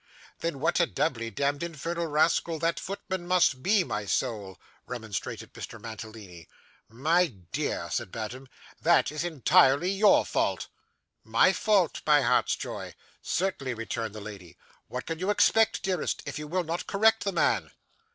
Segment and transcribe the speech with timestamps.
[0.39, 5.79] 'Then what a doubly demd infernal rascal that footman must be, my soul,' remonstrated Mr.
[5.79, 6.47] Mantalini.
[6.89, 8.47] 'My dear,' said Madame,
[8.81, 10.65] 'that is entirely your fault.'
[11.23, 16.39] 'My fault, my heart's joy?' 'Certainly,' returned the lady; 'what can you expect, dearest, if
[16.39, 17.69] you will not correct the man?